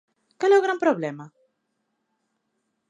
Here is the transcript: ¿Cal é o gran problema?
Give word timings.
¿Cal 0.39 0.51
é 0.55 0.57
o 0.59 0.65
gran 0.65 0.79
problema? 0.85 1.25